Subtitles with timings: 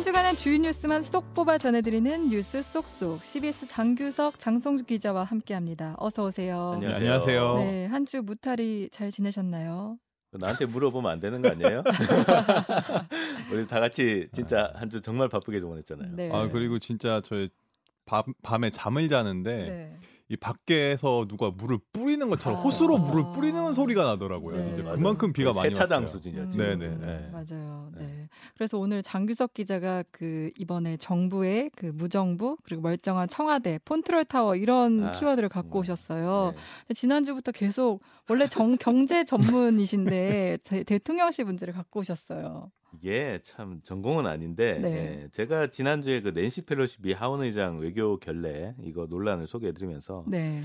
[0.00, 5.94] 한 주간의 주요 뉴스만 쏙 뽑아 전해드리는 뉴스 쏙쏙 CBS 장규석 장성주 기자와 함께합니다.
[5.98, 6.70] 어서 오세요.
[6.72, 6.96] 안녕하세요.
[6.96, 7.54] 안녕하세요.
[7.58, 9.98] 네, 한 주 무탈이 잘 지내셨나요?
[10.32, 11.82] 나한테 물어보면 안 되는 거 아니에요?
[13.52, 16.16] 우리 다 같이 진짜 한 주 정말 바쁘게 보냈잖아요.
[16.16, 16.30] 네.
[16.32, 17.50] 아 그리고 진짜 저희
[18.06, 19.96] 밤, 밤에 잠을 자는데 네.
[20.30, 22.62] 이 밖에서 누가 물을 뿌리는 것처럼 아.
[22.62, 24.56] 호수로 물을 뿌리는 소리가 나더라고요.
[24.56, 24.70] 네.
[24.72, 26.18] 이제 그만큼 비가 많이 세차장 왔어요.
[26.18, 26.56] 수준이었죠.
[26.56, 26.88] 네네.
[26.98, 27.30] 네.
[27.32, 27.90] 맞아요.
[27.98, 28.28] 네.
[28.54, 35.08] 그래서 오늘 장규석 기자가 그 이번에 정부의 그 무정부 그리고 멀쩡한 청와대 폰트롤 타워 이런
[35.08, 35.64] 아, 키워드를 정말.
[35.64, 36.54] 갖고 오셨어요.
[36.86, 36.94] 네.
[36.94, 42.70] 지난주부터 계속 원래 정, 경제 전문이신데 대통령실 문제를 갖고 오셨어요.
[42.94, 44.90] 이게 참 전공은 아닌데 네.
[45.24, 50.62] 예, 제가 지난주에 그 낸시 펠로시 미 하원 의장 외교 결례 이거 논란을 소개해드리면서 네.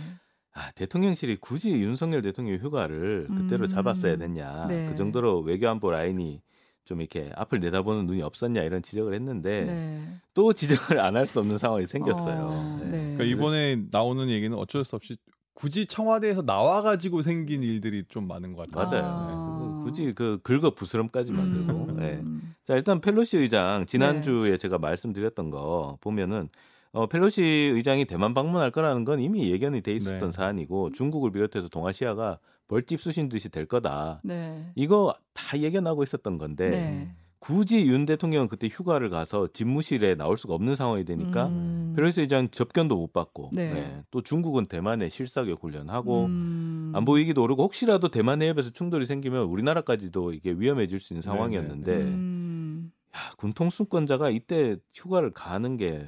[0.53, 3.67] 아, 대통령실이 굳이 윤석열 대통령 휴가를 그때로 음.
[3.67, 4.87] 잡았어야 됐냐 네.
[4.87, 6.41] 그 정도로 외교안보 라인이
[6.85, 10.07] 좀 이렇게 앞을 내다보는 눈이 없었냐 이런 지적을 했는데 네.
[10.33, 10.53] 또
[10.93, 12.45] 지적을 안 할 수 없는 상황이 생겼어요.
[12.47, 13.15] 어, 네.
[13.15, 15.17] 그러니까 이번에 나오는 얘기는 어쩔 수 없이
[15.55, 19.01] 굳이 청와대에서 나와가지고 생긴 일들이 좀 많은 것 같아요.
[19.01, 19.13] 맞아요.
[19.15, 19.44] 아.
[19.85, 19.89] 네.
[19.89, 21.73] 굳이 그 긁어 부스럼까지 만들고.
[21.89, 21.97] 음.
[21.97, 22.21] 네.
[22.63, 24.57] 자 일단 펠로시 의장 지난주에 네.
[24.57, 26.49] 제가 말씀드렸던 거 보면은
[26.91, 30.31] 어, 펠로시 의장이 대만 방문할 거라는 건 이미 예견이 돼 있었던 네.
[30.31, 34.21] 사안이고 중국을 비롯해서 동아시아가 벌집 쑤신 듯이 될 거다.
[34.23, 34.71] 네.
[34.75, 36.69] 이거 다 예견하고 있었던 건데.
[36.69, 37.15] 네.
[37.45, 41.93] 굳이 윤 대통령은 그때 휴가를 가서 집무실에 나올 수가 없는 상황이 되니까 음.
[41.95, 43.71] 펠로시 의장 접견도 못 받고 네.
[43.71, 44.03] 네.
[44.09, 46.64] 또 중국은 대만에 실사격 훈련하고 음.
[46.95, 51.35] 안보 위기도 오르고 혹시라도 대만 해협에서 충돌이 생기면 우리나라까지도 이게 위험해질 수 있는 네, 네.
[51.35, 52.91] 상황이었는데 음.
[53.13, 56.05] 야, 군 통수권자가 이때 휴가를 가는 게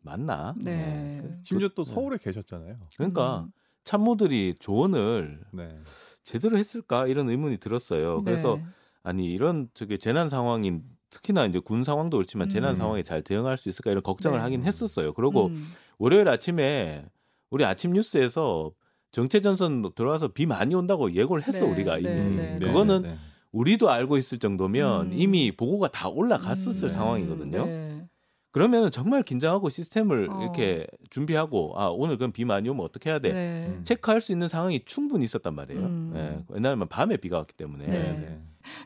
[0.00, 0.54] 맞나?
[0.56, 0.76] 네.
[0.76, 1.20] 네.
[1.22, 2.78] 그 심지어 또 서울에 계셨잖아요.
[2.96, 3.52] 그러니까 음.
[3.84, 5.42] 참모들이 조언을
[6.22, 8.22] 제대로 했을까 이런 의문이 들었어요.
[8.24, 8.58] 그래서
[9.02, 12.76] 아니 이런 저기 재난 상황인 특히나 이제 군 상황도 그렇지만 재난 음.
[12.76, 14.42] 상황에 잘 대응할 수 있을까 이런 걱정을 네.
[14.44, 15.12] 하긴 했었어요.
[15.12, 15.68] 그리고 음.
[15.98, 17.04] 월요일 아침에
[17.50, 18.72] 우리 아침 뉴스에서
[19.12, 21.72] 정체 전선 들어와서 비 많이 온다고 예고를 했어 네.
[21.72, 22.56] 우리가 이미 네.
[22.58, 22.66] 네.
[22.66, 23.16] 그거는 네.
[23.52, 25.12] 우리도 알고 있을 정도면 음.
[25.12, 26.88] 이미 보고가 다 올라갔었을 음.
[26.88, 27.66] 상황이거든요.
[27.66, 28.08] 네.
[28.50, 30.42] 그러면 정말 긴장하고 시스템을 어.
[30.42, 33.80] 이렇게 준비하고 아 오늘 그럼 비 많이 오면 어떻게 해야 돼 네.
[33.84, 35.80] 체크할 수 있는 상황이 충분히 있었단 말이에요.
[35.80, 36.12] 음.
[36.14, 36.44] 예.
[36.48, 37.86] 왜냐하면 밤에 비가 왔기 때문에.
[37.86, 38.40] 네.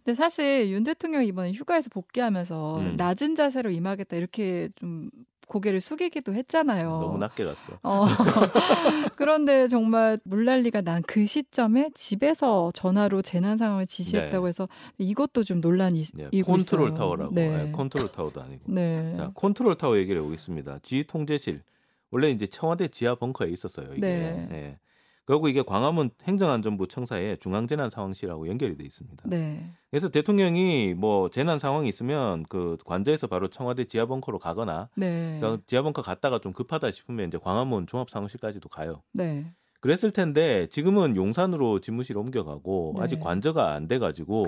[0.05, 2.97] 근데 사실 윤 대통령이 이번에 휴가에서 복귀하면서 음.
[2.97, 5.11] 낮은 자세로 임하겠다 이렇게 좀
[5.47, 6.89] 고개를 숙이기도 했잖아요.
[6.89, 7.79] 너무 낮게 갔어.
[7.83, 8.05] 어.
[9.17, 14.49] 그런데 정말 물난리가 난 그 시점에 집에서 전화로 재난 상황을 지시했다고 네.
[14.49, 14.69] 해서
[14.99, 17.33] 이것도 좀 논란이 네, 있고 컨트롤 타워라고.
[17.35, 17.65] 네.
[17.65, 17.73] 네.
[17.73, 18.63] 컨트롤 타워도 아니고.
[18.67, 19.13] 네.
[19.15, 20.81] 자, 컨트롤 타워 얘기를 해보겠습니다.
[20.83, 21.63] 지휘 통제실.
[22.11, 23.89] 원래 이제 청와대 지하 벙커에 있었어요.
[23.93, 24.01] 이게.
[24.01, 24.79] 네.
[25.27, 25.33] 네.
[25.33, 29.25] 그리고 이게 광화문 행정안전부 청사에 중앙재난상황실하고 연결이 돼 있습니다.
[29.29, 29.73] 네.
[29.91, 35.41] 그래서 대통령이 뭐 재난 상황이 있으면 그 관저에서 바로 청와대 지하 벙커로 가거나 네.
[35.67, 39.03] 지하 벙커 갔다가 좀 급하다 싶으면 이제 광화문 종합상황실까지도 가요.
[39.13, 39.53] 네.
[39.81, 43.03] 그랬을 텐데 지금은 용산으로 집무실 옮겨가고 네.
[43.03, 44.47] 아직 관저가 안 돼가지고,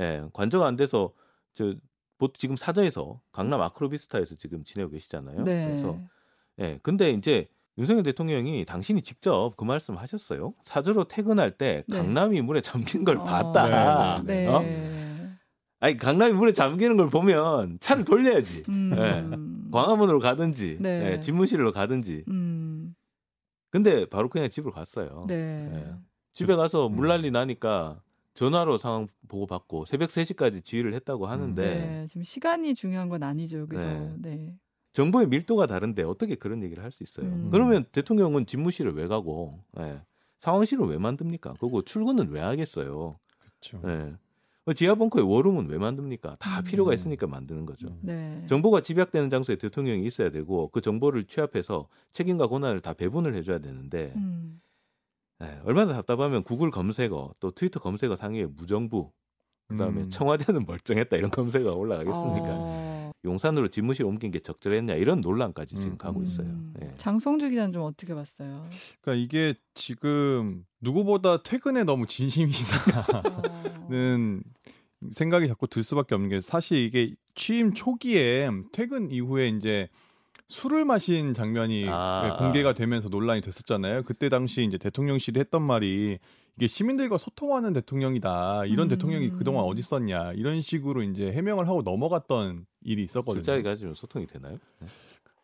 [0.00, 1.12] 예, 관저가 안 돼서
[1.54, 1.74] 저
[2.34, 5.44] 지금 사저에서 강남 아크로비스타에서 지금 지내고 계시잖아요.
[5.44, 5.66] 네.
[5.66, 5.98] 그래서
[6.58, 7.48] 예, 근데 이제
[7.78, 10.54] 윤석열 대통령이 당신이 직접 그 말씀 하셨어요.
[10.62, 11.98] 사저로 퇴근할 때 네.
[11.98, 13.24] 강남이 물에 잠긴 걸 어.
[13.24, 14.22] 봤다.
[14.24, 14.46] 네, 네.
[14.46, 14.64] 어?
[15.80, 18.64] 아니 강남이 물에 잠기는 걸 보면 차를 돌려야지.
[18.68, 18.90] 음.
[18.90, 19.70] 네.
[19.72, 21.00] 광화문으로 가든지 네.
[21.00, 22.24] 네, 집무실로 가든지.
[22.28, 22.94] 음.
[23.70, 25.26] 근데 바로 그냥 집으로 갔어요.
[25.28, 25.68] 네.
[25.70, 25.94] 네.
[26.32, 28.00] 집에 가서 물난리 나니까
[28.34, 33.60] 전화로 상황 보고 받고 새벽 3시까지 지휘를 했다고 하는데 네, 지금 시간이 중요한 건 아니죠.
[33.60, 33.84] 여기서.
[33.84, 34.14] 네.
[34.18, 34.54] 네.
[34.96, 37.26] 정보의 밀도가 다른데 어떻게 그런 얘기를 할 수 있어요?
[37.26, 37.50] 음.
[37.50, 40.00] 그러면 대통령은 집무실을 왜 가고 예.
[40.38, 41.54] 상황실을 왜 만듭니까?
[41.60, 43.18] 그리고 출근은 왜 하겠어요?
[43.38, 43.82] 그렇죠.
[43.86, 44.14] 예.
[44.64, 46.36] 그 지하 벙커에 워룸은 왜 만듭니까?
[46.40, 46.64] 다 음.
[46.64, 47.94] 필요가 있으니까 만드는 거죠.
[48.00, 48.42] 네.
[48.48, 54.14] 정보가 집약되는 장소에 대통령이 있어야 되고 그 정보를 취합해서 책임과 권한을 다 배분을 해줘야 되는데
[54.16, 54.62] 음.
[55.42, 59.12] 예, 얼마나 답답하면 구글 검색어 또 트위터 검색어 상위에 무정부
[59.68, 60.10] 그다음에 음.
[60.10, 62.46] 청와대는 멀쩡했다 이런 검색어 올라가겠습니까?
[62.48, 62.95] 어.
[63.26, 65.98] 용산으로 집무실 옮긴 게 적절했냐 이런 논란까지 지금 음.
[65.98, 66.48] 가고 있어요.
[66.80, 66.88] 네.
[66.96, 68.66] 장성주 기자는 좀 어떻게 봤어요?
[69.02, 72.54] 그러니까 이게 지금 누구보다 퇴근에 너무 진심이다는
[75.12, 79.88] 생각이 자꾸 들 수밖에 없는 게 사실 이게 취임 초기에 퇴근 이후에 이제
[80.48, 82.36] 술을 마신 장면이 아.
[82.38, 84.04] 공개가 되면서 논란이 됐었잖아요.
[84.04, 86.18] 그때 당시 이제 대통령실이 했던 말이
[86.56, 88.64] 이게 시민들과 소통하는 대통령이다.
[88.66, 88.88] 이런 음.
[88.88, 90.32] 대통령이 그동안 어디 있었냐.
[90.32, 93.42] 이런 식으로 이제 해명을 하고 넘어갔던 일이 있었거든요.
[93.42, 94.58] 술자리 가지고 소통이 되나요?
[94.80, 94.86] 네.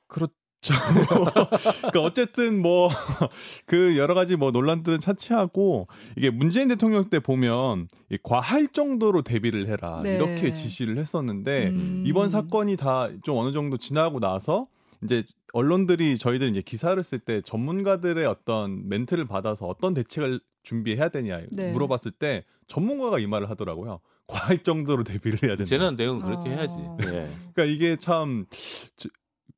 [0.06, 0.28] 그렇
[0.62, 2.88] 그러니까 어쨌든 뭐
[3.66, 7.88] 그 여러 가지 뭐 논란들은 차치하고 이게 문재인 대통령 때 보면
[8.22, 10.14] 과할 정도로 대비를 해라 네.
[10.14, 12.04] 이렇게 지시를 했었는데 음.
[12.06, 14.66] 이번 사건이 다 좀 어느 정도 지나고 나서
[15.04, 21.42] 이제 언론들이 저희들 이제 기사를 쓸 때 전문가들의 어떤 멘트를 받아서 어떤 대책을 준비해야 되냐
[21.50, 21.72] 네.
[21.72, 24.00] 물어봤을 때 전문가가 이 말을 하더라고요.
[24.26, 25.64] 과할 정도로 대비를 해야 된다.
[25.64, 26.52] 재난 대응 그렇게 어...
[26.52, 26.76] 해야지.
[26.98, 27.30] 네.
[27.52, 28.46] 그러니까 이게 참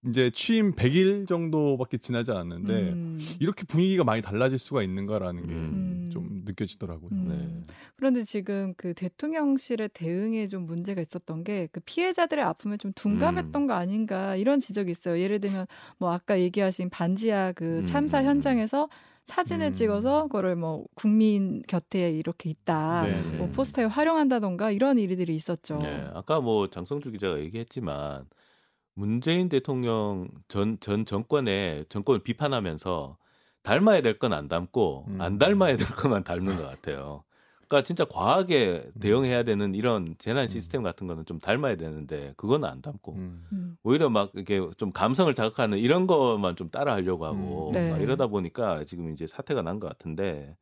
[0.06, 3.18] 이제 취임 100일 정도밖에 지나지 않았는데 음.
[3.40, 6.42] 이렇게 분위기가 많이 달라질 수가 있는가라는 게좀 음.
[6.44, 7.10] 느껴지더라고요.
[7.12, 7.26] 음.
[7.28, 7.74] 네.
[7.96, 13.66] 그런데 지금 그 대통령실의 대응에 좀 문제가 있었던 게 그 피해자들의 아픔에 좀 둔감했던 음.
[13.66, 15.18] 거 아닌가 이런 지적이 있어요.
[15.18, 15.66] 예를 들면
[15.98, 18.88] 뭐 아까 얘기하신 반지하 그 음, 참사 음, 현장에서
[19.24, 19.72] 사진을 음.
[19.72, 23.38] 찍어서 그거를 뭐 국민 곁에 이렇게 있다, 네, 네.
[23.38, 25.78] 뭐 포스터에 활용한다던가 이런 일들이 있었죠.
[25.78, 28.26] 네, 아까 뭐 장성주 기자가 얘기했지만
[28.94, 33.16] 문재인 대통령 전, 전 정권의 정권을 비판하면서
[33.62, 35.20] 닮아야 될 건 안 닮고 음.
[35.20, 37.24] 안 닮아야 될 것만 닮는 것 같아요.
[37.66, 39.00] 그러니까 진짜 과하게 음.
[39.00, 40.48] 대응해야 되는 이런 재난 음.
[40.48, 43.46] 시스템 같은 거는 좀 닮아야 되는데 그거는 안 닮고 음.
[43.52, 43.76] 음.
[43.82, 47.72] 오히려 막 이렇게 좀 감성을 자극하는 이런 것만 좀 따라 하려고 하고 음.
[47.72, 47.96] 네.
[48.00, 50.56] 이러다 보니까 지금 이제 사태가 난 것 같은데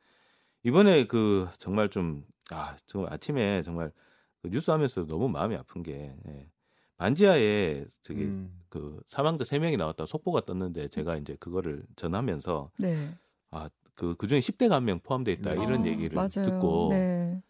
[0.62, 3.90] 이번에 그 정말 좀 아, 정말 아침에 정말
[4.40, 6.46] 그 뉴스 하면서 너무 마음이 아픈 게 예.
[7.06, 8.62] 반지하에 저기 음.
[8.68, 12.94] 그 사망자 3명이 나왔다 속보가 떴는데 제가 이제 그거를 전하면서 네.
[13.50, 15.62] 아, 그 그 중에 10대가 한 명 포함돼 있다 음.
[15.62, 16.30] 이런 아, 얘기를 맞아요.
[16.30, 17.42] 듣고 네.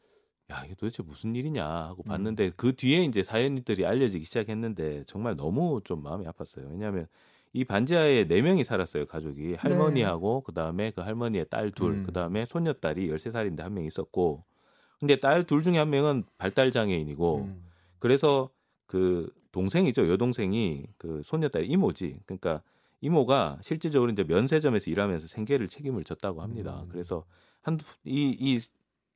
[0.51, 2.09] 야, 이게 도대체 무슨 일이냐 하고 음.
[2.09, 2.51] 봤는데 음.
[2.57, 6.71] 그 뒤에 이제 사연들이 알려지기 시작했는데 정말 너무 좀 마음이 아팠어요.
[6.71, 7.07] 왜냐하면
[7.53, 9.55] 이 반지하에 네 명이 살았어요 가족이 네.
[9.59, 10.47] 할머니하고 네.
[10.47, 12.05] 그다음에 그 할머니의 딸 둘, 음.
[12.05, 14.45] 그다음에 손녀딸이 13살인데 한 명 있었고
[14.99, 17.65] 근데 딸 둘 중에 한 명은 발달 장애인이고 음.
[17.99, 18.49] 그래서
[18.87, 20.09] 그 동생이죠.
[20.09, 22.21] 여동생이 그 소녀딸 이모지.
[22.27, 22.63] 그러니까
[23.01, 26.81] 이모가 실질적으로 이제 면세점에서 일하면서 생계를 책임을 졌다고 합니다.
[26.83, 26.89] 음.
[26.91, 27.25] 그래서
[27.63, 28.59] 한두 이 이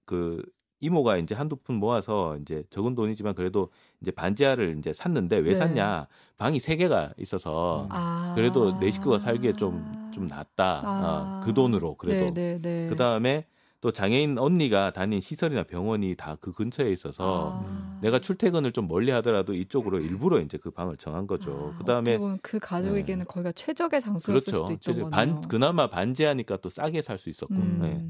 [0.06, 0.42] 그
[0.80, 5.54] 이모가 이제 한두 푼 모아서 이제 적은 돈이지만 그래도 이제 반지하를 이제 샀는데 왜 네.
[5.54, 6.06] 샀냐?
[6.36, 8.32] 방이 세 개가 있어서 아.
[8.36, 10.82] 그래도 내 식구가 살기에 좀좀 좀 낫다.
[10.84, 11.40] 아.
[11.42, 12.32] 어, 그 돈으로 그래도.
[12.32, 12.86] 네, 네, 네.
[12.88, 13.46] 그 다음에
[13.86, 17.98] 또 장애인 언니가 다닌 시설이나 병원이 다 그 근처에 있어서 아.
[18.02, 21.72] 내가 출퇴근을 좀 멀리 하더라도 이쪽으로 일부러 이제 그 방을 정한 거죠.
[21.72, 23.24] 아, 그다음에 그 가족에게는 네.
[23.26, 24.68] 거기가 최적의 장소였을 그렇죠.
[24.68, 25.08] 수도 있죠.
[25.10, 27.54] 반 그나마 반지하니까 또 싸게 살 수 있었고.
[27.54, 27.78] 음.
[27.80, 28.04] 네.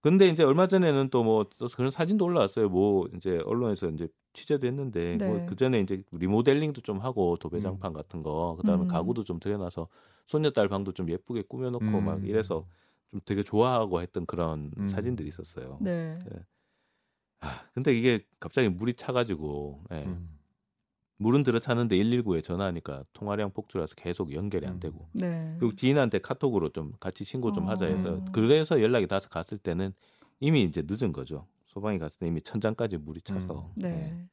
[0.00, 1.44] 근데 이제 얼마 전에는 또 뭐
[1.76, 2.70] 그런 사진도 올라왔어요.
[2.70, 5.38] 뭐 이제 언론에서 이제 취재도 했는데 뭐 네.
[5.40, 7.92] 뭐그 전에 이제 리모델링도 좀 하고 도배장판 음.
[7.92, 8.88] 같은 거 그다음에 음.
[8.88, 9.88] 가구도 좀 들여놔서
[10.26, 12.04] 손녀딸 방도 좀 예쁘게 꾸며놓고 음.
[12.06, 12.64] 막 이래서
[13.12, 14.86] 좀 되게 좋아하고 했던 그런 음.
[14.86, 15.78] 사진들이 있었어요.
[15.80, 16.18] 네.
[16.18, 16.30] 네.
[17.40, 20.04] 아, 근데 이게 갑자기 물이 차가지고 예.
[20.04, 20.38] 음.
[21.18, 24.80] 물은 들어차는데 119에 전화하니까 통화량 폭주라서 계속 연결이 안 음.
[24.80, 25.54] 되고 네.
[25.58, 28.24] 그리고 지인한테 카톡으로 좀 같이 신고 좀 하자 해서 어.
[28.32, 29.92] 그래서 연락이 닿아서 갔을 때는
[30.40, 31.46] 이미 이제 늦은 거죠.
[31.66, 33.72] 소방이 갔을 때 이미 천장까지 물이 차서 음.
[33.76, 33.90] 네.
[33.90, 34.28] 네.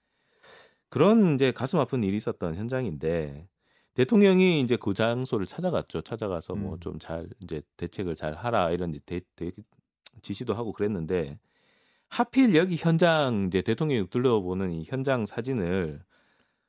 [0.90, 3.48] 그런 이제 가슴 아픈 일이 있었던 현장인데
[3.94, 6.02] 대통령이 이제 그 장소를 찾아갔죠.
[6.02, 6.68] 찾아가서 뭐 음.
[6.70, 9.52] 뭐좀 잘 이제 대책을 잘 하라 이런 대, 대,
[10.22, 11.40] 지시도 하고 그랬는데
[12.08, 16.02] 하필 여기 현장 이제 대통령이 둘러보는 이 현장 사진을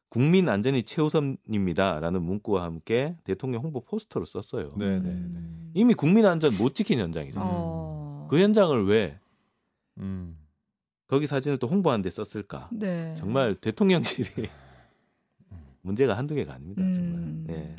[0.08, 4.75] 국민 안전이 최우선입니다라는 문구와 함께 대통령 홍보 포스터로 썼어요.
[4.76, 4.99] 네네.
[4.99, 5.11] 네, 네.
[5.11, 5.70] 음.
[5.73, 7.38] 이미 국민 안전 못 지킨 현장이죠.
[7.40, 8.26] 어.
[8.28, 9.19] 그 현장을 왜
[9.99, 10.37] 음.
[11.06, 12.70] 거기 사진을 또 홍보하는 데 썼을까?
[12.73, 13.14] 네.
[13.14, 14.49] 정말 대통령실이
[15.82, 16.82] 문제가 한두 개가 아닙니다.
[16.92, 17.20] 정말.
[17.20, 17.46] 음.
[17.50, 17.76] 예.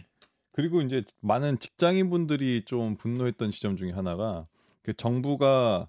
[0.53, 4.47] 그리고 이제 많은 직장인 분들이 좀 분노했던 지점 중에 하나가
[4.83, 5.87] 그 정부가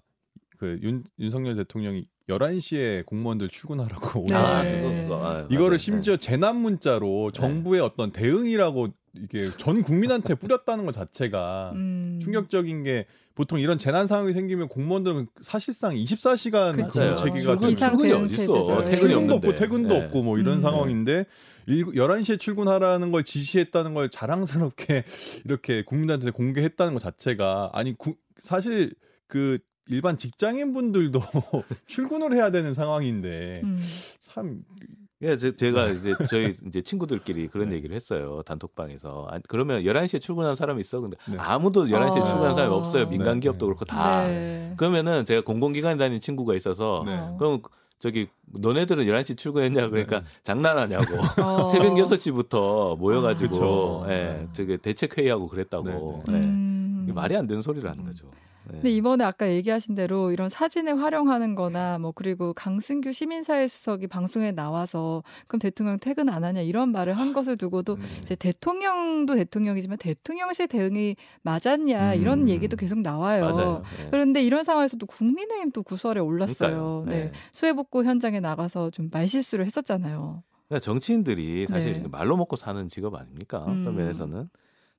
[0.57, 4.35] 그 윤, 윤석열 대통령이 11시에 공무원들 출근하라고 네.
[4.35, 4.63] 아,
[5.11, 7.39] 아, 이거를 심지어 재난 문자로 네.
[7.39, 12.19] 정부의 어떤 대응이라고 이게 전 국민한테 뿌렸다는 것 자체가 음.
[12.23, 13.05] 충격적인 게
[13.35, 18.85] 보통 이런 재난 상황이 생기면 공무원들은 사실상 24시간 근무 체계가 되는 출근이 어디 있어?
[18.85, 20.05] 퇴근이 없고 퇴근도 네.
[20.05, 20.61] 없고 뭐 이런 음.
[20.61, 21.25] 상황인데
[21.67, 25.03] 11시에 출근하라는 걸 지시했다는 걸 자랑스럽게
[25.45, 28.93] 이렇게 국민들한테 공개했다는 것 자체가 아니 구, 사실
[29.27, 31.21] 그 일반 직장인 분들도
[31.87, 33.81] 출근을 해야 되는 상황인데 음.
[34.21, 34.63] 참
[35.23, 37.77] 예, 제, 가 이제 저희 이제 친구들끼리 그런 네.
[37.77, 38.41] 얘기를 했어요.
[38.45, 39.27] 단톡방에서.
[39.31, 40.99] 아, 그러면 11시에 출근하는 사람이 있어.
[40.99, 41.37] 근데 네.
[41.37, 42.25] 아무도 11시에 어...
[42.25, 43.07] 출근하는 사람이 없어요.
[43.07, 43.39] 민간 네.
[43.39, 44.27] 기업도 그렇고 다.
[44.27, 44.73] 네.
[44.75, 47.35] 그러면은 제가 공공기관에 다니는 친구가 있어서 네.
[47.39, 47.61] 그럼
[48.03, 50.25] 저기 너네들은 11시 출근했냐 그러니까 네.
[50.43, 51.63] 장난하냐고 어.
[51.71, 56.37] 새벽 6시부터 모여가지고 아, 예, 저기 대책 회의하고 그랬다고 네, 네.
[56.37, 56.41] 예.
[56.43, 57.11] 음.
[57.15, 58.29] 말이 안 되는 소리를 하는 거죠.
[58.67, 64.51] 근데 이번에 아까 얘기하신 대로 이런 사진에 활용하는 거나 뭐 그리고 강승규 시민사회 수석이 방송에
[64.51, 68.03] 나와서 그럼 대통령 퇴근 안 하냐 이런 말을 한 것을 두고도 음.
[68.21, 72.49] 이제 대통령도 대통령이지만 대통령실 대응이 맞았냐 이런 음.
[72.49, 73.83] 얘기도 계속 나와요.
[73.97, 74.07] 네.
[74.11, 77.05] 그런데 이런 상황에서도 국민의힘 또 구설에 올랐어요.
[77.07, 77.25] 네.
[77.25, 77.31] 네.
[77.51, 80.43] 수해복구 현장에 나가서 좀 말실수를 했었잖아요.
[80.67, 82.07] 그러니까 정치인들이 사실 네.
[82.09, 83.65] 말로 먹고 사는 직업 아닙니까?
[83.67, 83.81] 음.
[83.81, 84.49] 어떤 면에서는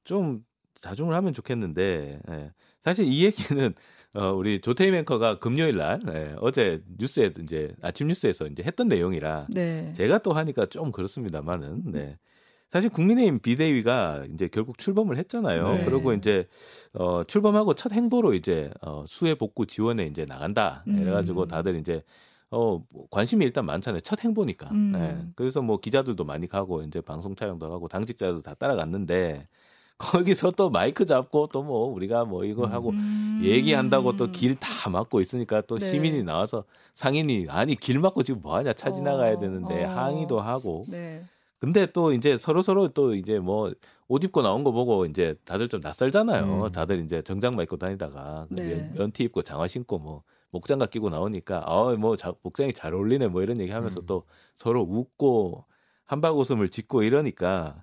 [0.05, 0.45] 좀
[0.85, 2.51] 자중을 하면 좋겠는데 예.
[2.85, 3.75] 사실 이 얘기는
[4.15, 9.47] 어, 우리 조태희 앵커가 금요일 날 예, 어제 뉴스에 이제 아침 뉴스에서 이제 했던 내용이라
[9.49, 9.93] 네.
[9.95, 12.19] 제가 또 하니까 좀 그렇습니다만은 네.
[12.69, 15.75] 사실 국민의힘 비대위가 이제 결국 출범을 했잖아요.
[15.75, 15.85] 네.
[15.85, 16.47] 그리고 이제
[16.93, 20.85] 어 출범하고 첫 행보로 이제 어 수해 복구 지원에 이제 나간다.
[20.89, 20.99] 음.
[20.99, 22.03] 그래 가지고 다들 이제
[22.51, 24.01] 어 관심이 일단 많잖아요.
[24.01, 24.71] 첫 행보니까.
[24.73, 24.93] 음.
[24.93, 25.19] 네.
[25.35, 29.47] 그래서 뭐 기자들도 많이 가고 이제 방송 촬영도 하고 당직자도 다 따라갔는데
[29.99, 33.41] 거기서 또 마이크 잡고 또 뭐 우리가 뭐 이거 하고 음.
[33.43, 35.91] 얘기한다고 또 길 다 막고 있으니까 또 네.
[35.91, 39.39] 시민이 나와서 상인이 아니 길 막고 지금 뭐 하냐 차 지나가야 어.
[39.41, 39.91] 되는데 어.
[39.91, 40.85] 항의도 하고.
[40.89, 41.25] 네.
[41.59, 43.73] 근데 또 이제 서로 서로 또 이제 뭐
[44.07, 46.65] 옷 입고 나온 거 보고 이제 다들 좀 낯설잖아요.
[46.67, 46.73] 음.
[46.73, 48.93] 다들 이제 정장만 입고 다니다가 네.
[48.99, 53.73] 연티 입고 장화 신고 뭐 목장갑 끼고 나오니까 어뭐 목장이 잘 어울리네 뭐 이런 얘기
[53.73, 54.07] 하면서 음.
[54.07, 54.25] 또
[54.57, 55.65] 서로 웃고
[56.05, 57.83] 한박 웃음을 짓고 이러니까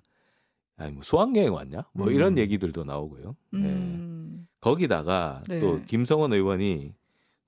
[0.76, 1.84] 아니 뭐 수학여행 왔냐?
[1.92, 2.12] 뭐 음.
[2.12, 3.36] 이런 얘기들도 나오고요.
[3.54, 4.38] 음.
[4.38, 4.46] 네.
[4.60, 5.60] 거기다가 네.
[5.60, 6.94] 또 김성원 의원이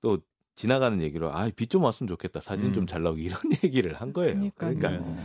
[0.01, 0.19] 또
[0.55, 2.73] 지나가는 얘기로 아비 좀 왔으면 좋겠다 사진 음.
[2.73, 4.33] 좀잘 나오기 이런 얘기를 한 거예요.
[4.33, 4.77] 그러니까요.
[4.77, 5.23] 그러니까 네.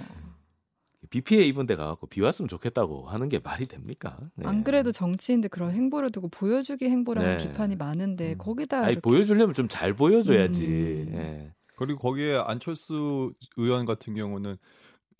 [1.08, 4.18] 비 피해 입은 데 가갖고 비 왔으면 좋겠다고 하는 게 말이 됩니까?
[4.36, 4.46] 네.
[4.46, 7.48] 안 그래도 정치인들 그런 행보를 두고 보여주기 행보라는 네.
[7.48, 8.38] 비판이 많은데 음.
[8.38, 9.00] 거기다 아니 이렇게...
[9.00, 10.66] 보여주려면 좀 잘 보여줘야지.
[10.66, 11.08] 음.
[11.12, 11.54] 네.
[11.76, 14.56] 그리고 거기에 안철수 의원 같은 경우는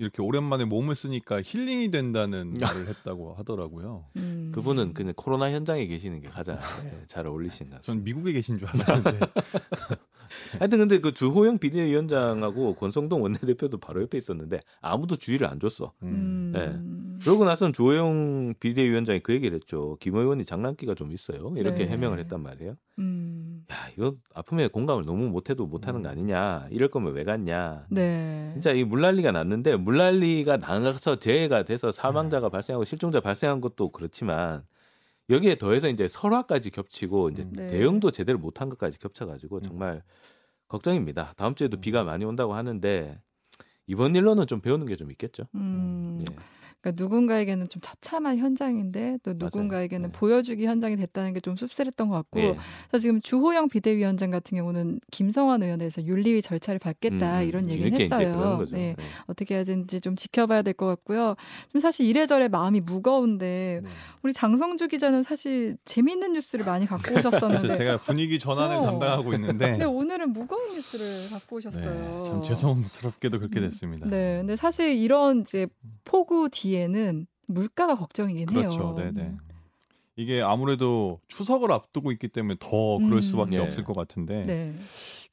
[0.00, 4.06] 이렇게 오랜만에 몸을 쓰니까 힐링이 된다는 말을 했다고 하더라고요.
[4.16, 4.50] 음.
[4.54, 7.86] 그분은 그냥 코로나 현장에 계시는 게 가장 네, 잘 어울리신 가수.
[7.86, 9.20] 전 미국에 계신 줄 알았는데.
[10.58, 15.92] 하여튼 근데 그 주호영 비대위원장하고 권성동 원내대표도 바로 옆에 있었는데 아무도 주의를 안 줬어.
[16.02, 16.52] 음.
[16.54, 17.20] 네.
[17.22, 19.96] 그러고 나선 주호영 비대위원장이 그 얘기를 했죠.
[20.00, 21.52] 김 의원이 장난기가 좀 있어요.
[21.56, 21.88] 이렇게 네.
[21.88, 22.76] 해명을 했단 말이에요.
[22.98, 23.64] 음.
[23.70, 26.68] 야 이거 아픔에 공감을 너무 못해도 못하는 거 아니냐.
[26.70, 27.86] 이럴 거면 왜 갔냐.
[27.90, 28.50] 네.
[28.54, 32.50] 진짜 이 물난리가 났는데 물난리가 나가서 재해가 돼서 사망자가 네.
[32.50, 34.64] 발생하고 실종자 발생한 것도 그렇지만
[35.30, 37.70] 여기에 더해서 이제 설화까지 겹치고 이제 네.
[37.70, 39.62] 대응도 제대로 못한 것까지 겹쳐가지고 음.
[39.62, 40.02] 정말
[40.68, 41.34] 걱정입니다.
[41.36, 43.20] 다음 주에도 비가 많이 온다고 하는데
[43.86, 45.44] 이번 일로는 좀 배우는 게 좀 있겠죠.
[45.54, 46.20] 음.
[46.30, 46.36] 예.
[46.80, 50.18] 그러니까 누군가에게는 좀 처참한 현장인데 또 누군가에게는 네.
[50.18, 52.56] 보여주기 현장이 됐다는 게 좀 씁쓸했던 것 같고 네.
[52.88, 57.92] 그래서 지금 주호영 비대위원장 같은 경우는 김성환 의원에 대해서 윤리위 절차를 밟겠다 음, 이런 얘기를
[57.98, 58.64] 했어요.
[58.70, 58.94] 네.
[58.96, 59.04] 네.
[59.26, 61.34] 어떻게 해야되는지 좀 지켜봐야 될 것 같고요.
[61.72, 63.88] 좀 사실 이래저래 마음이 무거운데 네.
[64.22, 68.82] 우리 장성주 기자는 사실 재미있는 뉴스를 많이 갖고 오셨었는데 제가 분위기 전환을 어.
[68.84, 72.18] 담당하고 있는데 네, 오늘은 무거운 뉴스를 갖고 오셨어요.
[72.18, 73.62] 네, 참 죄송스럽게도 그렇게 음.
[73.62, 74.06] 됐습니다.
[74.08, 75.66] 네, 근데 사실 이런 이제
[76.04, 78.70] 폭우 뒤 뒤에는 물가가 걱정이긴 그렇죠.
[78.70, 78.94] 해요.
[78.96, 79.12] 네네.
[79.12, 79.36] 네.
[80.16, 83.20] 이게 아무래도 추석을 앞두고 있기 때문에 더 그럴 음.
[83.22, 83.62] 수밖에 음.
[83.62, 84.74] 없을 것 같은데 네.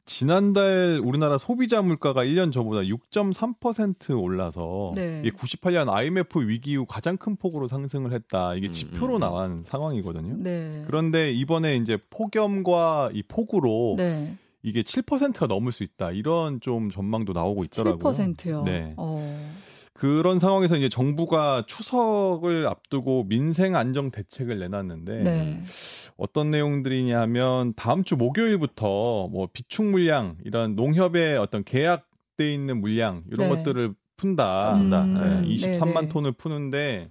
[0.05, 5.21] 지난달 우리나라 소비자 물가가 1년 전보다 6.3% 올라서 네.
[5.25, 8.55] 이게 98년 IMF 위기 이후 가장 큰 폭으로 상승을 했다.
[8.55, 9.19] 이게 음, 지표로 음, 음.
[9.19, 10.37] 나온 상황이거든요.
[10.37, 10.71] 네.
[10.85, 14.37] 그런데 이번에 이제 폭염과 이 폭우로 네.
[14.63, 16.11] 이게 7%가 넘을 수 있다.
[16.11, 18.13] 이런 좀 전망도 나오고 있더라고요.
[18.13, 18.63] 7%요.
[18.63, 18.93] 네.
[18.95, 19.51] 어.
[19.97, 25.63] 그런 상황에서 이제 정부가 추석을 앞두고 민생 안정 대책을 내놨는데 네.
[26.17, 33.49] 어떤 내용들이냐면 다음 주 목요일부터 뭐 비축 물량 이런 농협의 어떤 계약돼 있는 물량 이런
[33.49, 33.55] 네.
[33.55, 34.81] 것들을 푼다.
[34.81, 35.41] 음, 네.
[35.47, 36.07] 23만 네네.
[36.09, 37.09] 톤을 푸는데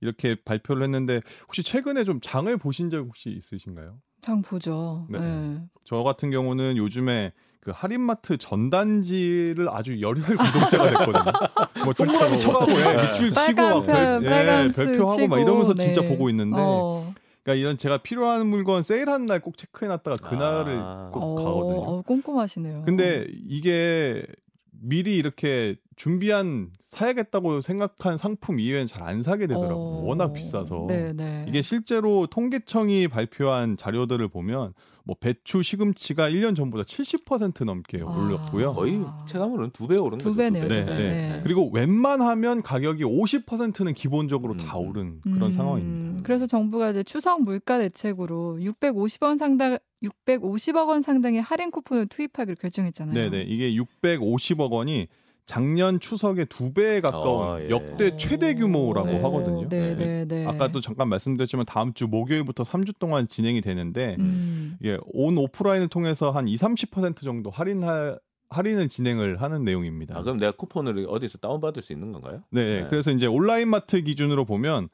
[0.00, 3.96] 이렇게 발표를 했는데 혹시 최근에 좀 장을 보신 적 혹시 있으신가요?
[4.22, 5.06] 장 보죠.
[5.08, 5.20] 네.
[5.20, 5.62] 네.
[5.84, 11.32] 저 같은 경우는 요즘에 그 할인마트 전단지를 아주 열혈 구독자가 됐거든요.
[11.84, 15.84] 뭐 똥망이 쳐가고 예, 밑줄 치고 막 별, 예, 별표하고 막 이러면서 네.
[15.84, 16.56] 진짜 보고 있는데.
[16.58, 17.12] 어.
[17.42, 21.10] 그러니까 이런 제가 필요한 물건 세일하는 날 꼭 체크해놨다가 그날을 아.
[21.12, 21.80] 꼭 어, 가거든요.
[21.80, 22.82] 어, 꼼꼼하시네요.
[22.84, 24.22] 근데 이게
[24.70, 29.76] 미리 이렇게 준비한 사야겠다고 생각한 상품 이외엔 잘 안 사게 되더라고요.
[29.76, 30.02] 어...
[30.04, 30.86] 워낙 비싸서.
[30.88, 31.12] 네네.
[31.14, 31.44] 네.
[31.48, 34.74] 이게 실제로 통계청이 발표한 자료들을 보면
[35.08, 38.04] 뭐 배추, 시금치가 1년 전보다 70% 넘게 아...
[38.04, 38.74] 올랐고요.
[38.74, 40.36] 거의 체감으로는 두 배 오른 두 거죠.
[40.36, 40.68] 배네요.
[40.68, 40.96] 네, 네.
[40.96, 41.40] 네.
[41.42, 44.58] 그리고 웬만하면 가격이 50%는 기본적으로 음.
[44.58, 45.50] 다 오른 그런 음...
[45.50, 46.22] 상황입니다.
[46.24, 53.14] 그래서 정부가 이제 추석 물가 대책으로 650원 상당 650억 원 상당의 할인 쿠폰을 투입하기로 결정했잖아요.
[53.14, 53.42] 네, 네.
[53.48, 55.08] 이게 650억 원이
[55.48, 57.70] 작년 추석의 두 배에 가까운 어, 예.
[57.70, 59.22] 역대 최대 규모라고 네.
[59.22, 59.66] 하거든요.
[59.66, 60.46] 네, 네, 네.
[60.46, 64.76] 아까도 잠깐 말씀드렸지만 다음 주 목요일부터 3주 동안 진행이 되는데 음.
[64.78, 70.18] 이게 온 오프라인을 통해서 한 2, 30% 정도 할인할 할인을 진행을 하는 내용입니다.
[70.18, 72.42] 아, 그럼 내가 쿠폰을 어디서 다운받을 수 있는 건가요?
[72.50, 72.86] 네, 네.
[72.88, 74.90] 그래서 이제 온라인 마트 기준으로 보면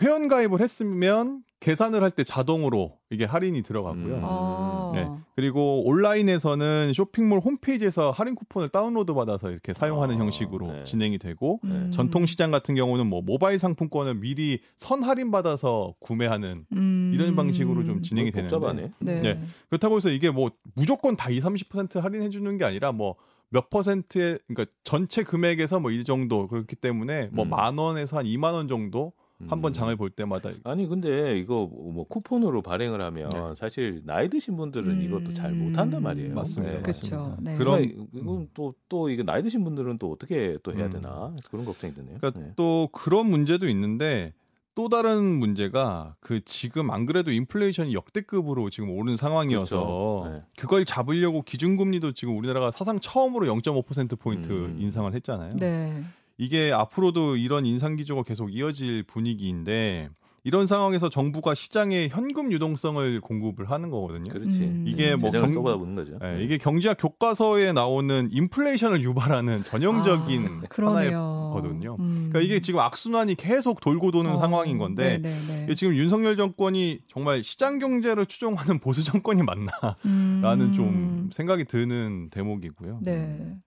[0.00, 4.14] 회원 가입을 했으면 계산을 할 때 자동으로 이게 할인이 들어가고요.
[4.16, 4.20] 음.
[4.24, 4.92] 아.
[4.94, 5.08] 네.
[5.36, 10.18] 그리고 온라인에서는 쇼핑몰 홈페이지에서 할인 쿠폰을 다운로드 받아서 이렇게 사용하는 아.
[10.18, 10.84] 형식으로 네.
[10.84, 11.90] 진행이 되고 음.
[11.94, 17.12] 전통 시장 같은 경우는 뭐 모바일 상품권을 미리 선 할인 받아서 구매하는 음.
[17.14, 19.20] 이런 방식으로 좀 진행이 되는데 네.
[19.22, 19.40] 네.
[19.70, 24.70] 그렇다고 해서 이게 뭐 무조건 다 20, 30% 할인해 주는 게 아니라 뭐몇 퍼센트의 그러니까
[24.84, 27.78] 전체 금액에서 뭐 이 정도 그렇기 때문에 뭐만 음.
[27.78, 29.12] 원에서 한 2만 원 정도
[29.48, 29.72] 한번 음.
[29.72, 33.54] 장을 볼 때마다 아니 근데 이거 뭐 쿠폰으로 발행을 하면 네.
[33.54, 35.02] 사실 나이 드신 분들은 음.
[35.02, 36.34] 이것도 잘 못한단 말이에요.
[36.34, 36.76] 맞습니다.
[36.76, 36.82] 네.
[36.82, 37.36] 그렇죠.
[37.40, 37.56] 네.
[37.56, 37.82] 그런
[38.14, 40.90] 이건 또또 또 이게 나이 드신 분들은 또 어떻게 또 해야 음.
[40.90, 42.18] 되나 그런 걱정이 드네요.
[42.18, 42.52] 그러니까 네.
[42.56, 44.32] 또 그런 문제도 있는데
[44.74, 50.30] 또 다른 문제가 그 지금 안 그래도 인플레이션이 역대급으로 지금 오른 상황이어서 그렇죠.
[50.32, 50.42] 네.
[50.58, 54.76] 그걸 잡으려고 기준금리도 지금 우리나라가 사상 처음으로 0.5% 포인트 음.
[54.78, 55.56] 인상을 했잖아요.
[55.56, 56.02] 네.
[56.42, 60.08] 이게 앞으로도 이런 인상 기조가 계속 이어질 분위기인데
[60.42, 64.28] 이런 상황에서 정부가 시장에 현금 유동성을 공급을 하는 거거든요.
[64.28, 64.58] 그렇지.
[64.58, 64.84] 음.
[64.84, 66.18] 이게 뭐 경, 쏟아붓는 거죠.
[66.20, 71.96] 네, 이게 경제학 교과서에 나오는 인플레이션을 유발하는 전형적인 아, 하나의 거든요.
[72.00, 72.30] 음.
[72.30, 75.66] 그러니까 이게 지금 악순환이 계속 돌고 도는 어, 상황인 건데 네네네.
[75.66, 75.74] 네.
[75.76, 80.72] 지금 윤석열 정권이 정말 시장 경제를 추종하는 보수 정권이 맞나라는 음.
[80.74, 82.98] 좀 생각이 드는 대목이고요.
[83.04, 83.58] 네.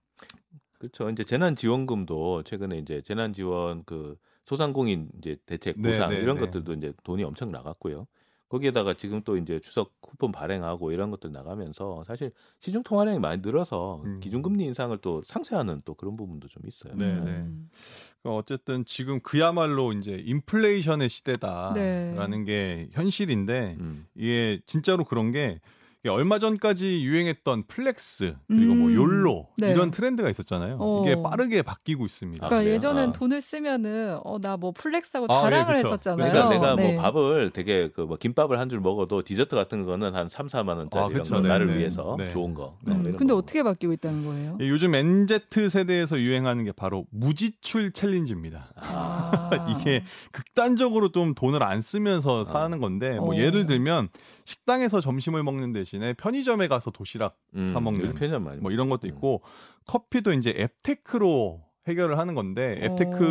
[0.92, 1.10] 그렇죠.
[1.10, 6.42] 이제 재난지원금도 최근에 이제 재난지원 그 소상공인 이제 대책 네, 보상 네, 네, 이런 네.
[6.44, 8.06] 것들도 이제 돈이 엄청 나갔고요.
[8.48, 14.02] 거기에다가 지금 또 이제 추석 쿠폰 발행하고 이런 것들 나가면서 사실 시중 통화량이 많이 늘어서
[14.04, 14.20] 음.
[14.20, 16.94] 기준금리 인상을 또 상쇄하는 또 그런 부분도 좀 있어요.
[16.94, 17.30] 네, 네.
[17.30, 17.68] 음.
[18.22, 22.44] 그러니까 어쨌든 지금 그야말로 이제 인플레이션의 시대다라는 네.
[22.44, 24.06] 게 현실인데 음.
[24.14, 25.60] 이게 진짜로 그런 게
[26.08, 28.94] 얼마 전까지 유행했던 flex 그리고 뭐 음.
[28.94, 29.70] 뭐 YOLO 네.
[29.70, 30.76] 이런 트렌드가 있었잖아요.
[30.80, 31.02] 어.
[31.04, 32.46] 이게 빠르게 바뀌고 있습니다.
[32.48, 33.12] 그러니까 아, 예전엔 아.
[33.12, 36.28] 돈을 쓰면은 어 나 뭐 flex하고 아, 자랑을 아, 네, 했었잖아요.
[36.30, 36.92] 그러니까 내가 뭐 네.
[36.94, 40.76] 뭐 밥을 되게 그 뭐 김밥을 한 줄 먹어도 디저트 같은 거는 한 3, 4만
[40.76, 41.78] 원짜리 아, 뭐 나를 네.
[41.78, 42.30] 위해서 네.
[42.30, 42.76] 좋은 거.
[42.88, 43.14] 음.
[43.16, 43.36] 근데 거.
[43.38, 44.58] 어떻게 바뀌고 있다는 거예요?
[44.60, 48.72] 예, 요즘 MZ 세대에서 유행하는 게 바로 무지출 challenge입니다.
[48.76, 49.50] 아.
[49.70, 53.38] 이게 극단적으로 좀 돈을 안 쓰면서 사는 건데 뭐 어.
[53.38, 54.08] 예를 들면
[54.46, 59.06] 식당에서 점심을 먹는 대신에 편의점에 가서 도시락 음, 사 먹는 편의점 많이 뭐 이런 것도
[59.06, 59.08] 음.
[59.08, 59.82] 있고 음.
[59.86, 63.22] 커피도 이제 앱테크로 해결을 하는 건데 앱테크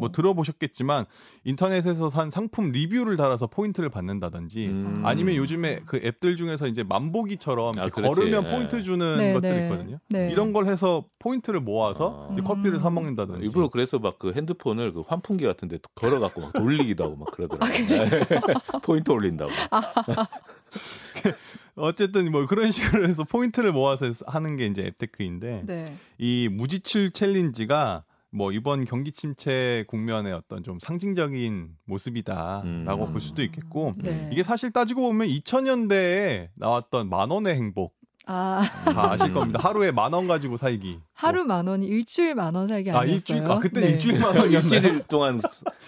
[0.00, 1.04] 뭐 들어보셨겠지만
[1.44, 5.02] 인터넷에서 산 상품 리뷰를 달아서 포인트를 받는다든지 음.
[5.04, 8.50] 아니면 요즘에 그 앱들 중에서 이제 만보기처럼 아, 걸으면 네.
[8.50, 9.62] 포인트 주는 네, 것들이 네.
[9.64, 9.98] 있거든요.
[10.08, 10.30] 네.
[10.30, 12.40] 이런 걸 해서 포인트를 모아서 아.
[12.42, 17.04] 커피를 사 먹는다든지 일부러 그래서 막 그 핸드폰을 그 환풍기 같은데 걸어 갖고 막 돌리기도
[17.04, 17.68] 하고 막 그러더라고요.
[18.72, 19.50] 아, 포인트 올린다고.
[20.74, 21.32] 아.
[21.76, 25.96] 어쨌든 뭐 그런 식으로 해서 포인트를 모아서 하는 게 이제 앱테크인데 네.
[26.18, 33.12] 이 무지출 챌린지가 뭐 이번 경기 침체 국면의 어떤 좀 상징적인 모습이다라고 음.
[33.12, 34.28] 볼 수도 있겠고 네.
[34.32, 37.94] 이게 사실 따지고 보면 2000년대에 나왔던 만 원의 행복
[38.26, 38.62] 아.
[38.86, 39.58] 다 아실 겁니다.
[39.62, 40.98] 하루에 만 원 가지고 살기.
[41.12, 41.56] 하루 뭐.
[41.56, 43.10] 만 원이 일주일 만 원 살기 아니었어요?
[43.10, 43.88] 아, 일주일, 아, 그때 네.
[43.90, 44.74] 일주일 만 원이었나요?
[44.76, 45.40] 일주일 동안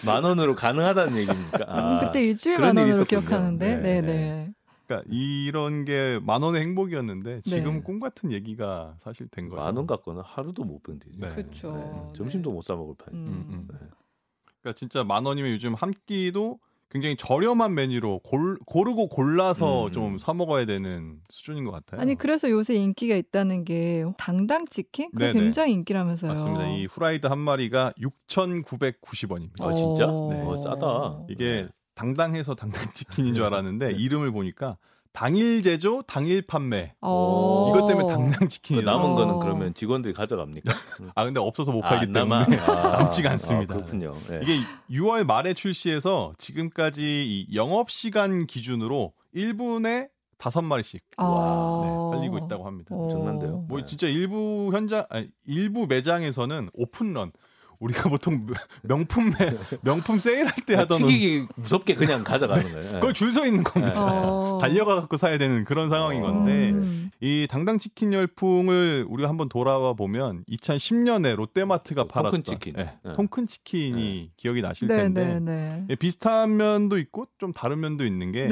[0.05, 1.59] 만 원으로 가능하다는 얘기입니까?
[1.67, 3.75] 아, 음, 그때 일주일 만 원으로 기억하는데.
[3.77, 4.01] 네, 네.
[4.01, 4.46] 네.
[4.87, 7.81] 그러니까 이런 게 만 원의 행복이었는데 지금 네.
[7.81, 9.61] 꿈 같은 얘기가 사실 된 거죠.
[9.61, 11.17] 만원 갖고는 하루도 못 버티지.
[11.19, 11.27] 네.
[11.29, 11.73] 그렇죠.
[11.75, 12.13] 네.
[12.13, 13.13] 점심도 못 사 먹을 판.
[13.13, 13.25] 음.
[13.27, 13.45] 음.
[13.49, 13.67] 음.
[13.69, 13.77] 네.
[14.61, 19.91] 그러니까 진짜 만 원이면 요즘 한 끼도 굉장히 저렴한 메뉴로 골, 고르고 골라서 음.
[19.91, 21.99] 좀사 먹어야 되는 수준인 것 같아요.
[21.99, 25.11] 아니 그래서 요새 인기가 있다는 게 당당 치킨?
[25.11, 26.29] 그 굉장히 인기라면서요.
[26.31, 26.67] 맞습니다.
[26.69, 29.65] 이 후라이드 한 마리가 6,990원입니다.
[29.65, 30.05] 아 진짜?
[30.05, 30.41] 네.
[30.41, 31.25] 어, 싸다.
[31.29, 33.93] 이게 당당해서 당당 치킨인 줄 알았는데 네.
[33.93, 34.77] 이름을 보니까
[35.13, 36.93] 당일 제조, 당일 판매.
[37.01, 37.71] 어.
[37.73, 40.71] 이것 때문에 당당 치킨이 남은 거는 그러면 직원들이 가져갑니까?
[41.15, 43.73] 아 근데 없어서 못 팔기 아, 때문에 아, 남지가 않습니다.
[43.73, 44.15] 아, 그렇군요.
[44.29, 44.41] 네.
[44.43, 44.59] 이게
[44.91, 52.67] 6월 말에 출시해서 지금까지 이 영업 시간 기준으로 1분에 다섯 마리씩 아~ 네, 팔리고 있다고
[52.67, 52.93] 합니다.
[52.93, 53.65] 엄청난데요.
[53.67, 53.85] 뭐 네.
[53.87, 57.31] 진짜 일부 현장, 아니, 일부 매장에서는 오픈런
[57.79, 58.45] 우리가 보통
[58.81, 59.31] 명품
[59.81, 62.91] 명품 세일할 때 하던 튀기기 무섭게 그냥 가져가는 거예요.
[62.93, 64.03] 그걸 줄 서 있는 겁니다.
[64.03, 64.57] 어.
[64.61, 67.11] 달려가 갖고 사야 되는 그런 상황인 건데 음.
[67.19, 72.97] 이 당당 치킨 열풍을 우리가 한번 돌아와 보면 2010년에 롯데마트가 어, 팔았던 통큰 치킨, 네,
[73.03, 73.13] 네.
[73.13, 74.29] 통큰 치킨이 네.
[74.37, 75.85] 기억이 나실 네, 텐데 네, 네.
[75.89, 78.47] 예, 비슷한 면도 있고 좀 다른 면도 있는 게.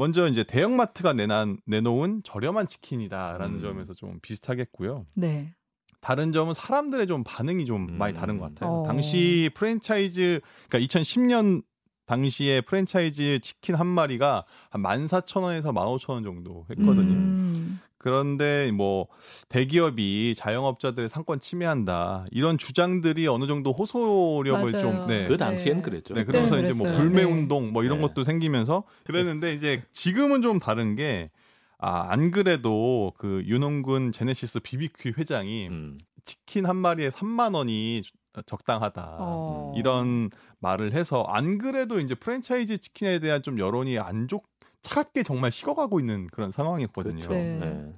[0.00, 3.60] 먼저 이제 대형마트가 내난, 내놓은 저렴한 치킨이다라는 음.
[3.60, 5.06] 점에서 좀 비슷하겠고요.
[5.14, 5.54] 네.
[6.00, 7.98] 다른 점은 사람들의 좀 반응이 좀 음.
[7.98, 8.70] 많이 다른 것 같아요.
[8.70, 8.82] 어.
[8.84, 11.62] 당시 프랜차이즈 그러니까 2010년
[12.06, 17.12] 당시에 프랜차이즈 치킨 한 마리가 한 14,000원에서 15,000원 정도 했거든요.
[17.12, 17.80] 음.
[17.98, 19.08] 그런데 뭐
[19.48, 24.70] 대기업이 자영업자들의 상권 침해한다 이런 주장들이 어느 정도 호소력을.
[24.70, 25.26] 좀 네.
[25.26, 26.14] 그 당시엔 그랬죠.
[26.14, 28.06] 네, 그러면서 네, 이제 뭐 불매 운동 뭐 이런 네.
[28.06, 31.30] 것도 생기면서 그랬는데 이제 지금은 좀 다른 게
[31.78, 35.98] 아, 안 그래도 그 윤홍근 제네시스 비비큐 회장이 음.
[36.24, 38.02] 치킨 한 마리에 3만 원이
[38.46, 39.16] 적당하다.
[39.20, 39.72] 어.
[39.76, 44.42] 이런 말을 해서 안 그래도 이제 프랜차이즈 치킨에 대한 좀 여론이 안 좋,
[44.82, 47.16] 차갑게 정말 식어가고 있는 그런 상황이었거든요.
[47.16, 47.32] 그렇죠.
[47.32, 47.58] 네.
[47.58, 47.92] 네.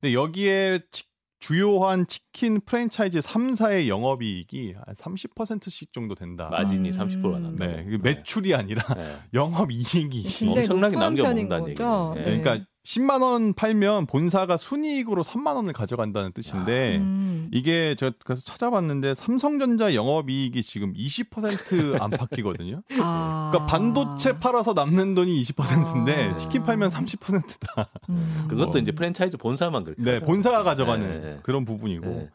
[0.00, 1.04] 근데 여기에 치,
[1.38, 6.48] 주요한 치킨 프랜차이즈 3사의 영업이익이 한 30%씩 정도 된다.
[6.50, 6.96] 마진이 음.
[6.96, 7.66] 30%가 난다.
[7.66, 7.98] 네.
[7.98, 9.18] 매출이 아니라 네.
[9.34, 12.12] 영업이익이 엄청나게 남겨먹는다는 얘기죠.
[12.14, 12.24] 네.
[12.24, 17.48] 그러니까 10만 원 팔면 본사가 순이익으로 3만 원을 가져간다는 뜻인데 음.
[17.52, 22.82] 이게 제가 그래서 찾아봤는데 삼성전자 영업이익이 지금 20% 안팎이거든요.
[23.00, 23.50] 아.
[23.52, 26.36] 그러니까 반도체 팔아서 남는 돈이 20%인데 아.
[26.36, 27.88] 치킨 팔면 30%다.
[28.10, 28.46] 음.
[28.48, 30.02] 그것도 이제 프랜차이즈 본사만 그렇게.
[30.02, 31.38] 네, 본사가 가져가는 네.
[31.42, 32.06] 그런 부분이고.
[32.06, 32.30] 네.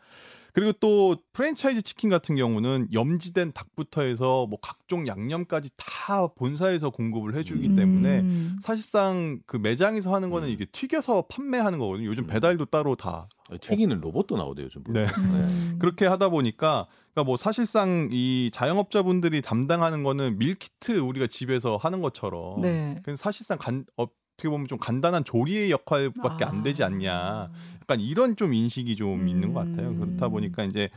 [0.53, 7.35] 그리고 또 프랜차이즈 치킨 같은 경우는 염지된 닭부터 해서 뭐 각종 양념까지 다 본사에서 공급을
[7.35, 7.75] 해주기 음.
[7.75, 8.23] 때문에
[8.61, 10.53] 사실상 그 매장에서 하는 거는 음.
[10.53, 12.07] 이게 튀겨서 판매하는 거거든요.
[12.07, 12.27] 요즘 음.
[12.27, 13.27] 배달도 따로 다
[13.61, 14.83] 튀기는 로봇도 나오대요, 요즘.
[14.89, 15.05] 네.
[15.05, 15.75] 네.
[15.79, 22.61] 그렇게 하다 보니까 그러니까 뭐 사실상 이 자영업자분들이 담당하는 거는 밀키트 우리가 집에서 하는 것처럼
[22.61, 23.01] 네.
[23.15, 26.49] 사실상 간, 어떻게 보면 좀 간단한 조리의 역할밖에 아.
[26.49, 27.49] 안 되지 않냐.
[27.87, 29.27] 약간 이런 좀 인식이 좀 음.
[29.29, 29.95] 있는 것 같아요.
[29.95, 30.31] 그렇다 음.
[30.31, 30.89] 보니까 이제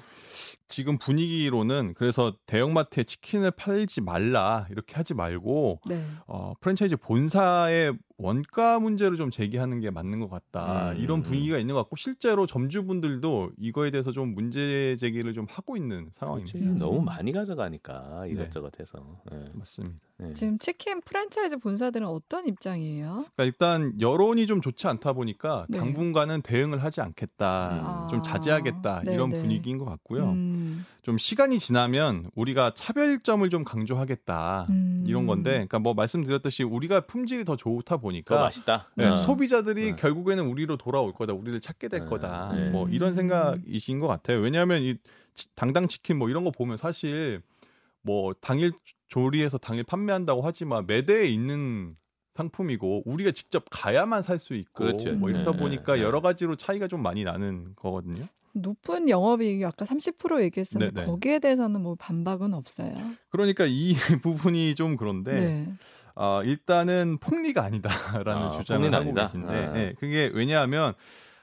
[0.71, 6.03] 지금 분위기로는 그래서 대형마트에 치킨을 팔지 말라 이렇게 하지 말고 네.
[6.27, 10.93] 어, 프랜차이즈 본사의 원가 문제를 좀 제기하는 게 맞는 것 같다.
[10.93, 10.99] 음.
[10.99, 16.11] 이런 분위기가 있는 것 같고 실제로 점주분들도 이거에 대해서 좀 문제 제기를 좀 하고 있는
[16.15, 16.59] 상황입니다.
[16.59, 16.79] 그렇지.
[16.79, 18.33] 너무 많이 가져가니까 네.
[18.33, 18.99] 이것저것 해서.
[19.31, 19.39] 네.
[19.55, 19.99] 맞습니다.
[20.19, 20.35] 네.
[20.35, 23.25] 지금 치킨 프랜차이즈 본사들은 어떤 입장이에요?
[23.35, 25.79] 그러니까 일단 여론이 좀 좋지 않다 보니까 네.
[25.79, 28.11] 당분간은 대응을 하지 않겠다, 음.
[28.11, 29.41] 좀 자제하겠다 네, 이런 네.
[29.41, 30.25] 분위기인 것 같고요.
[30.25, 30.60] 음.
[31.03, 35.05] 좀 시간이 지나면 우리가 차별점을 좀 강조하겠다 음.
[35.07, 38.89] 이런 건데, 그러니까 뭐 말씀드렸듯이 우리가 품질이 더 좋다 보니까 더 맛있다.
[38.97, 39.17] 네, 어.
[39.17, 39.97] 소비자들이 어.
[39.97, 42.05] 결국에는 우리로 돌아올 거다, 우리를 찾게 될 어.
[42.07, 42.71] 거다, 네.
[42.71, 44.39] 뭐 이런 생각이신 것 같아요.
[44.41, 44.97] 왜냐하면 이
[45.55, 47.41] 당당 치킨 뭐 이런 거 보면 사실
[48.03, 48.73] 뭐 당일
[49.09, 51.97] 조리해서 당일 판매한다고 하지만 매대에 있는
[52.35, 55.13] 상품이고 우리가 직접 가야만 살 수 있고 그렇죠.
[55.13, 56.03] 뭐 이렇다 네, 보니까 네.
[56.03, 58.25] 여러 가지로 차이가 좀 많이 나는 거거든요.
[58.53, 61.07] 높은 영업이익이 아까 30% 얘기했었는데 네네.
[61.07, 62.95] 거기에 대해서는 뭐 반박은 없어요.
[63.31, 65.73] 그러니까 이 부분이 좀 그런데 네.
[66.15, 69.23] 어, 일단은 폭리가 아니다라는 아, 주장을 하고 아니다.
[69.23, 69.73] 계신데 아.
[69.73, 70.95] 네, 그게 왜냐하면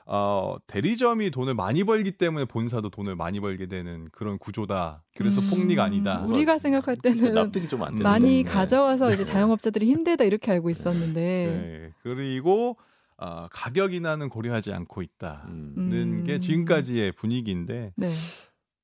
[0.09, 5.03] 어, 대리점이 돈을 많이 벌기 때문에 본사도 돈을 많이 벌게 되는 그런 구조다.
[5.15, 6.23] 그래서 음, 폭리가 아니다.
[6.25, 11.21] 우리가 생각할 때는 납득이 좀안 되는 많이 가져와서 이제 자영업자들이 힘들다 이렇게 알고 있었는데.
[11.21, 11.93] 네.
[12.03, 12.77] 그리고
[13.17, 16.23] 어, 가격 인하는 고려하지 않고 있다는 음.
[16.25, 18.11] 게 지금까지의 분위기인데 네.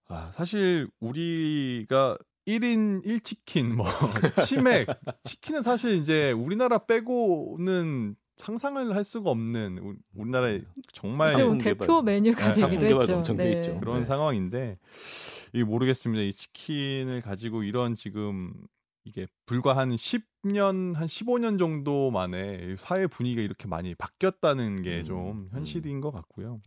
[0.07, 2.17] 아, 사실 우리가
[2.47, 3.85] 1인 1치킨 뭐
[4.45, 4.87] 치맥
[5.23, 13.21] 치킨은 사실 이제 우리나라 빼고는 상상을 할 수가 없는 우리나라의 정말 대표 메뉴가 되기도 했죠.
[13.35, 13.77] 네.
[13.79, 14.05] 그런 네.
[14.05, 14.79] 상황인데
[15.53, 16.23] 이 모르겠습니다.
[16.23, 18.53] 이 치킨을 가지고 이런 지금
[19.05, 25.31] 이게 불과 한 10 년 한 15년 정도 만에 사회 분위기가 이렇게 많이 바뀌었다는 게좀
[25.31, 26.01] 음, 현실인 음.
[26.01, 26.61] 것 같고요.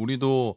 [0.00, 0.02] 음.
[0.02, 0.56] 우리도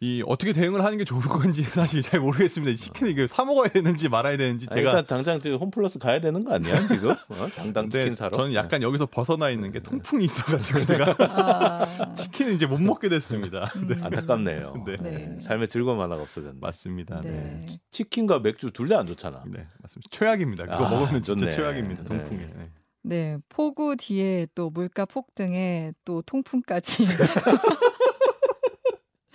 [0.00, 2.76] 이 어떻게 대응을 하는 게 좋을 건지 사실 잘 모르겠습니다.
[2.76, 6.54] 치킨 이게 사 먹어야 되는지 말아야 되는지 제가 일단 당장 지금 홈플러스 가야 되는 거
[6.54, 7.10] 아니야 지금?
[7.10, 7.48] 어?
[7.56, 8.30] 당당 치킨 사러.
[8.36, 8.86] 저는 약간 네.
[8.86, 12.14] 여기서 벗어나 있는 게 통풍이 있어가지고 제가 아...
[12.14, 13.68] 치킨을 이제 못 먹게 됐습니다.
[13.76, 13.88] 음...
[13.88, 13.96] 네.
[14.02, 14.84] 안타깝네요.
[14.86, 14.96] 네.
[14.96, 15.36] 네.
[15.40, 16.58] 삶의 즐거움 하나가 없어졌네.
[16.60, 17.20] 맞습니다.
[17.20, 17.30] 네.
[17.30, 17.66] 네.
[17.90, 19.42] 치킨과 맥주 둘 다 안 좋잖아.
[19.46, 20.08] 네, 맞습니다.
[20.10, 20.64] 최악입니다.
[20.66, 21.50] 그거 아, 먹으면 진짜 좋네.
[21.50, 22.04] 최악입니다.
[22.04, 22.38] 통풍에.
[22.38, 22.70] 네.
[23.04, 27.06] 네, 폭우 뒤에 또 물가 폭등에 또 통풍까지.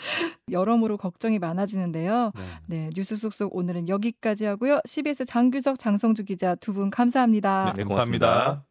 [0.52, 2.32] 여러모로 걱정이 많아지는데요.
[2.36, 2.44] 네.
[2.68, 4.80] 네, 뉴스 속속 오늘은 여기까지 하고요.
[4.86, 7.74] CBS 장규석, 장성주 기자 두 분 감사합니다.
[7.76, 8.68] 네, 감사합니다.